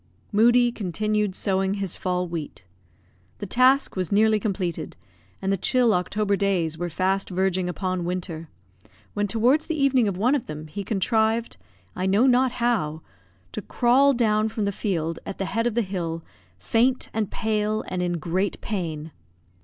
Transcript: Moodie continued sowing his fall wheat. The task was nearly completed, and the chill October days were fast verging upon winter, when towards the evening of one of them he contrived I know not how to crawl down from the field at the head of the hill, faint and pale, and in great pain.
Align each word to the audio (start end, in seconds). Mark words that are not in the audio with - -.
Moodie 0.31 0.71
continued 0.71 1.35
sowing 1.35 1.75
his 1.75 1.95
fall 1.95 2.27
wheat. 2.27 2.65
The 3.37 3.45
task 3.45 3.95
was 3.95 4.11
nearly 4.11 4.39
completed, 4.39 4.97
and 5.43 5.53
the 5.53 5.57
chill 5.57 5.93
October 5.93 6.35
days 6.35 6.75
were 6.75 6.89
fast 6.89 7.29
verging 7.29 7.69
upon 7.69 8.03
winter, 8.03 8.49
when 9.13 9.27
towards 9.27 9.67
the 9.67 9.79
evening 9.79 10.07
of 10.07 10.17
one 10.17 10.33
of 10.33 10.47
them 10.47 10.65
he 10.65 10.83
contrived 10.83 11.57
I 11.95 12.07
know 12.07 12.25
not 12.25 12.53
how 12.53 13.03
to 13.51 13.61
crawl 13.61 14.13
down 14.15 14.49
from 14.49 14.65
the 14.65 14.71
field 14.71 15.19
at 15.23 15.37
the 15.37 15.45
head 15.45 15.67
of 15.67 15.75
the 15.75 15.83
hill, 15.83 16.23
faint 16.57 17.11
and 17.13 17.29
pale, 17.29 17.83
and 17.87 18.01
in 18.01 18.13
great 18.13 18.59
pain. 18.59 19.11